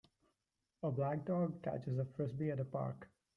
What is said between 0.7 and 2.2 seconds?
A black dog catches a